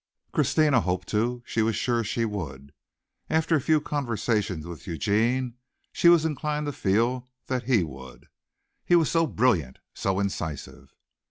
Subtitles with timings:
[0.31, 1.43] Christina hoped to.
[1.45, 2.73] She was sure she would.
[3.29, 5.53] After a few conversations with Eugene
[5.91, 8.27] she was inclined to feel that he would.
[8.83, 10.95] He was so brilliant, so incisive.